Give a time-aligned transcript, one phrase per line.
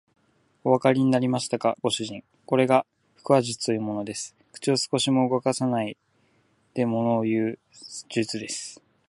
[0.63, 2.23] おわかりになりましたか、ご主人。
[2.47, 2.87] これが
[3.21, 4.35] 腹話術というものです。
[4.51, 5.95] 口を少しも動かさない
[6.73, 7.59] でものをいう
[8.09, 8.81] 術です。